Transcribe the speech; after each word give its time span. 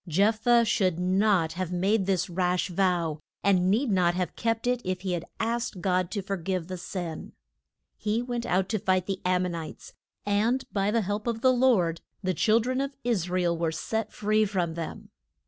Jeph 0.09 0.39
thah 0.39 0.63
should 0.63 0.97
not 0.97 1.51
have 1.53 1.71
made 1.71 2.07
this 2.07 2.27
rash 2.27 2.69
vow, 2.69 3.19
and 3.43 3.69
need 3.69 3.91
not 3.91 4.15
have 4.15 4.35
kept 4.35 4.65
it 4.65 4.81
if 4.83 5.01
he 5.01 5.11
had 5.11 5.25
asked 5.39 5.79
God 5.79 6.09
to 6.09 6.23
for 6.23 6.37
give 6.37 6.69
the 6.69 6.77
sin. 6.79 7.33
He 7.97 8.19
went 8.23 8.47
out 8.47 8.67
to 8.69 8.79
fight 8.79 9.05
the 9.05 9.21
Am 9.23 9.43
mon 9.43 9.53
ites, 9.53 9.93
and 10.25 10.65
by 10.73 10.89
the 10.89 11.01
help 11.01 11.27
of 11.27 11.41
the 11.41 11.53
Lord 11.53 12.01
the 12.23 12.33
chil 12.33 12.59
dren 12.59 12.81
of 12.81 12.95
Is 13.03 13.29
ra 13.29 13.43
el 13.43 13.55
were 13.55 13.71
set 13.71 14.11
free 14.11 14.43
from 14.43 14.73
them. 14.73 15.11